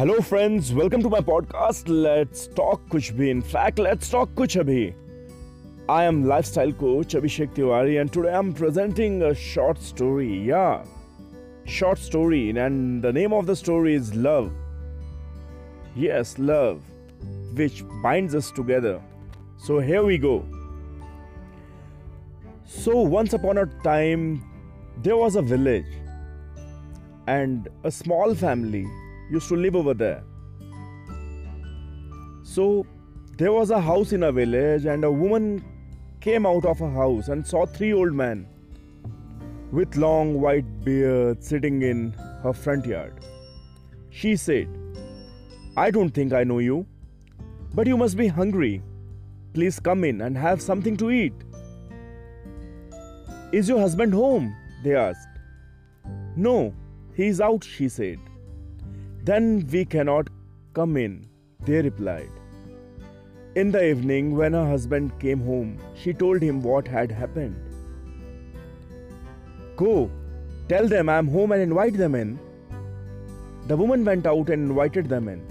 Hello 0.00 0.18
friends 0.20 0.72
welcome 0.72 1.02
to 1.02 1.08
my 1.08 1.20
podcast 1.26 1.88
let's 1.88 2.48
talk 2.56 2.86
कुछ 2.90 3.12
भी 3.18 3.30
in 3.30 3.40
fact 3.42 3.80
let's 3.80 4.12
talk 4.12 4.34
कुछ 4.36 4.58
अभी 4.58 4.84
I 5.88 6.04
am 6.04 6.24
lifestyle 6.24 6.72
coach 6.72 7.14
Abhishek 7.14 7.52
Tiwari 7.54 8.00
and 8.00 8.12
today 8.12 8.34
I'm 8.34 8.52
presenting 8.52 9.22
a 9.22 9.32
short 9.34 9.78
story. 9.88 10.30
Yeah, 10.46 10.84
short 11.64 11.98
story 11.98 12.50
and 12.50 13.04
the 13.06 13.12
name 13.12 13.32
of 13.32 13.46
the 13.46 13.54
story 13.54 13.94
is 13.94 14.12
Love. 14.14 14.48
Yes, 15.94 16.32
love, 16.38 16.82
which 17.54 17.84
binds 18.02 18.34
us 18.34 18.50
together. 18.50 19.00
So 19.68 19.78
here 19.78 20.02
we 20.02 20.18
go. 20.18 20.44
So 22.64 22.96
once 23.00 23.32
upon 23.32 23.58
a 23.58 23.66
time 23.84 24.44
there 25.04 25.16
was 25.16 25.36
a 25.36 25.42
village 25.42 25.86
and 27.28 27.68
a 27.84 27.90
small 27.90 28.34
family 28.34 28.86
used 29.31 29.47
to 29.47 29.55
live 29.55 29.75
over 29.75 29.93
there. 29.93 30.23
So 32.43 32.85
there 33.37 33.51
was 33.51 33.71
a 33.71 33.79
house 33.79 34.11
in 34.11 34.23
a 34.23 34.31
village, 34.31 34.85
and 34.85 35.03
a 35.03 35.11
woman 35.11 35.63
came 36.19 36.45
out 36.45 36.65
of 36.65 36.81
a 36.81 36.89
house 36.89 37.29
and 37.29 37.47
saw 37.47 37.65
three 37.65 37.93
old 37.93 38.13
men 38.13 38.47
with 39.71 39.95
long 39.95 40.39
white 40.41 40.83
beards 40.83 41.47
sitting 41.47 41.81
in 41.81 42.11
her 42.43 42.53
front 42.53 42.85
yard. 42.85 43.13
She 44.09 44.35
said, 44.35 44.67
I 45.77 45.89
don't 45.91 46.09
think 46.09 46.33
I 46.33 46.43
know 46.43 46.59
you, 46.59 46.85
but 47.73 47.87
you 47.87 47.95
must 47.95 48.17
be 48.17 48.27
hungry. 48.27 48.81
Please 49.53 49.79
come 49.79 50.03
in 50.03 50.21
and 50.21 50.37
have 50.37 50.61
something 50.61 50.97
to 50.97 51.09
eat. 51.09 51.33
Is 53.53 53.69
your 53.69 53.79
husband 53.79 54.13
home? 54.13 54.53
They 54.83 54.95
asked. 54.95 55.27
No, 56.35 56.73
he 57.15 57.27
is 57.27 57.39
out, 57.39 57.63
she 57.63 57.87
said. 57.87 58.19
Then 59.23 59.67
we 59.71 59.85
cannot 59.85 60.29
come 60.73 60.97
in, 60.97 61.27
they 61.65 61.81
replied. 61.81 62.31
In 63.55 63.71
the 63.71 63.83
evening, 63.87 64.35
when 64.35 64.53
her 64.53 64.67
husband 64.67 65.11
came 65.19 65.41
home, 65.41 65.77
she 65.93 66.11
told 66.11 66.41
him 66.41 66.61
what 66.63 66.87
had 66.87 67.11
happened. 67.11 67.55
Go, 69.75 70.09
tell 70.69 70.87
them 70.87 71.07
I 71.07 71.17
am 71.19 71.27
home 71.27 71.51
and 71.51 71.61
invite 71.61 71.97
them 71.97 72.15
in. 72.15 72.39
The 73.67 73.77
woman 73.77 74.03
went 74.03 74.25
out 74.25 74.49
and 74.49 74.71
invited 74.71 75.07
them 75.07 75.27
in. 75.27 75.45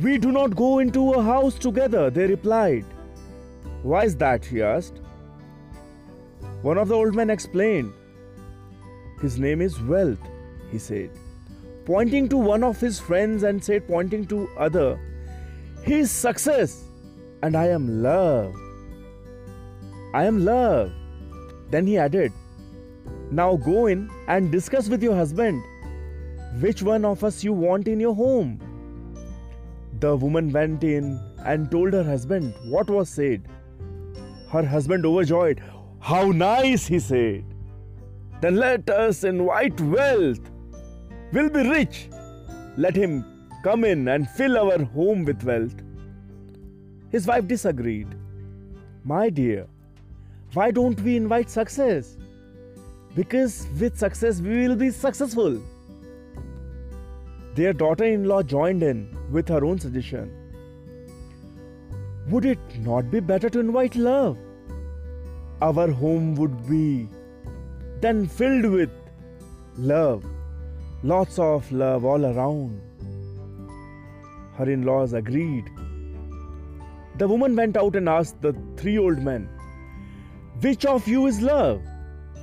We 0.00 0.18
do 0.18 0.30
not 0.30 0.54
go 0.54 0.78
into 0.78 1.14
a 1.14 1.22
house 1.22 1.58
together, 1.58 2.10
they 2.10 2.26
replied. 2.26 2.84
Why 3.82 4.04
is 4.04 4.16
that? 4.18 4.44
she 4.44 4.62
asked. 4.62 5.00
One 6.62 6.78
of 6.78 6.88
the 6.88 6.94
old 6.94 7.16
men 7.16 7.28
explained. 7.28 7.92
His 9.20 9.36
name 9.40 9.60
is 9.60 9.80
Wealth, 9.80 10.30
he 10.70 10.78
said 10.78 11.10
pointing 11.84 12.28
to 12.28 12.36
one 12.36 12.62
of 12.62 12.80
his 12.80 13.00
friends 13.00 13.42
and 13.42 13.62
said, 13.62 13.86
pointing 13.86 14.26
to 14.26 14.48
other, 14.56 14.98
He 15.84 16.00
is 16.00 16.10
success, 16.10 16.84
and 17.42 17.56
I 17.56 17.68
am 17.68 18.02
love. 18.02 18.54
I 20.14 20.24
am 20.24 20.44
love. 20.44 20.92
Then 21.70 21.86
he 21.86 21.98
added, 21.98 22.32
Now 23.30 23.56
go 23.56 23.86
in 23.86 24.10
and 24.28 24.52
discuss 24.52 24.88
with 24.88 25.02
your 25.02 25.14
husband 25.14 25.62
which 26.60 26.82
one 26.82 27.04
of 27.04 27.24
us 27.24 27.42
you 27.42 27.52
want 27.52 27.88
in 27.88 27.98
your 27.98 28.14
home. 28.14 28.60
The 30.00 30.14
woman 30.16 30.52
went 30.52 30.84
in 30.84 31.18
and 31.44 31.70
told 31.70 31.94
her 31.94 32.04
husband 32.04 32.54
what 32.64 32.90
was 32.90 33.08
said. 33.08 33.48
Her 34.50 34.64
husband, 34.64 35.06
overjoyed, 35.06 35.62
How 36.00 36.30
nice, 36.30 36.86
he 36.86 36.98
said. 36.98 37.44
Then 38.40 38.56
let 38.56 38.90
us 38.90 39.24
invite 39.24 39.80
wealth 39.80 40.51
will 41.32 41.48
be 41.48 41.68
rich. 41.68 42.08
Let 42.76 42.94
him 42.94 43.24
come 43.62 43.84
in 43.84 44.08
and 44.08 44.28
fill 44.28 44.58
our 44.58 44.82
home 44.84 45.24
with 45.24 45.42
wealth. 45.44 45.74
His 47.10 47.26
wife 47.26 47.46
disagreed. 47.46 48.08
My 49.04 49.30
dear, 49.30 49.66
why 50.54 50.70
don't 50.70 51.00
we 51.00 51.16
invite 51.16 51.50
success? 51.50 52.16
Because 53.14 53.66
with 53.78 53.98
success 53.98 54.40
we 54.40 54.66
will 54.66 54.76
be 54.76 54.90
successful. 54.90 55.60
Their 57.54 57.72
daughter 57.72 58.04
in 58.04 58.24
law 58.24 58.42
joined 58.42 58.82
in 58.82 59.16
with 59.30 59.48
her 59.48 59.64
own 59.64 59.78
suggestion. 59.78 60.30
Would 62.28 62.44
it 62.44 62.78
not 62.80 63.10
be 63.10 63.20
better 63.20 63.50
to 63.50 63.60
invite 63.60 63.96
love? 63.96 64.38
Our 65.60 65.90
home 65.90 66.34
would 66.36 66.68
be 66.68 67.08
then 68.00 68.26
filled 68.26 68.66
with 68.72 68.90
love 69.76 70.24
Lots 71.04 71.36
of 71.40 71.70
love 71.72 72.04
all 72.04 72.24
around. 72.24 72.80
Her 74.54 74.70
in 74.70 74.84
laws 74.84 75.14
agreed. 75.14 75.68
The 77.18 77.26
woman 77.26 77.56
went 77.56 77.76
out 77.76 77.96
and 77.96 78.08
asked 78.08 78.40
the 78.40 78.54
three 78.76 78.98
old 78.98 79.18
men, 79.18 79.48
Which 80.60 80.86
of 80.86 81.08
you 81.08 81.26
is 81.26 81.40
love? 81.42 81.82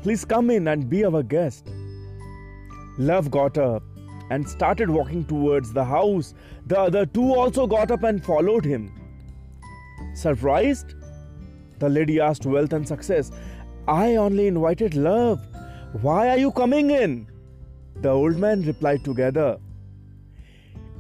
Please 0.04 0.26
come 0.26 0.50
in 0.50 0.68
and 0.68 0.90
be 0.90 1.06
our 1.06 1.24
guest. 1.24 1.72
Love 2.98 3.32
got 3.32 3.58
up 3.58 3.82
and 4.30 4.48
started 4.48 4.90
walking 4.90 5.24
towards 5.24 5.72
the 5.72 5.86
house. 5.86 6.34
The 6.68 6.80
other 6.80 7.06
two 7.06 7.34
also 7.34 7.66
got 7.66 7.92
up 7.92 8.04
and 8.04 8.22
followed 8.24 8.66
him. 8.66 8.92
Surprised? 10.16 10.96
The 11.80 11.88
lady 11.88 12.20
asked 12.20 12.46
Wealth 12.46 12.74
and 12.74 12.86
Success, 12.86 13.32
I 13.88 14.18
only 14.18 14.48
invited 14.48 14.96
love. 14.96 15.40
Why 16.02 16.28
are 16.28 16.38
you 16.38 16.52
coming 16.52 16.92
in? 16.92 17.28
The 18.02 18.10
old 18.10 18.38
man 18.38 18.62
replied 18.62 19.04
together, 19.04 19.60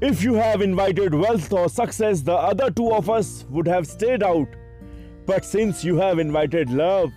If 0.01 0.21
you 0.21 0.33
have 0.33 0.61
invited 0.61 1.13
wealth 1.13 1.51
or 1.53 1.69
success, 1.69 2.21
the 2.21 2.33
other 2.33 2.69
two 2.69 2.91
of 2.91 3.09
us 3.09 3.45
would 3.49 3.67
have 3.67 3.87
stayed 3.87 4.21
out. 4.21 4.47
But 5.25 5.45
since 5.45 5.83
you 5.83 5.95
have 5.97 6.19
invited 6.19 6.69
love, 6.69 7.11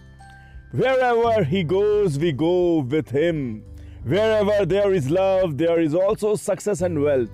wherever 0.70 1.42
he 1.42 1.64
goes, 1.64 2.18
we 2.18 2.30
go 2.30 2.80
with 2.80 3.10
him. 3.10 3.64
Wherever 4.04 4.64
there 4.64 4.92
is 4.92 5.10
love, 5.10 5.58
there 5.58 5.80
is 5.80 5.94
also 5.94 6.36
success 6.36 6.80
and 6.82 7.02
wealth. 7.02 7.30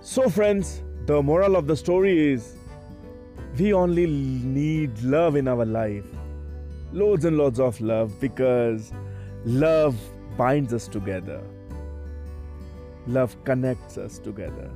So, 0.00 0.28
friends, 0.28 0.82
the 1.06 1.22
moral 1.22 1.56
of 1.56 1.66
the 1.66 1.76
story 1.76 2.32
is 2.32 2.56
we 3.58 3.72
only 3.72 4.06
need 4.06 5.00
love 5.02 5.36
in 5.36 5.48
our 5.48 5.64
life. 5.64 6.04
Loads 6.92 7.24
and 7.24 7.38
loads 7.38 7.58
of 7.58 7.80
love 7.80 8.18
because 8.20 8.92
love 9.44 9.96
binds 10.36 10.72
us 10.72 10.88
together. 10.88 11.42
Love 13.06 13.36
connects 13.44 13.98
us 13.98 14.18
together. 14.18 14.70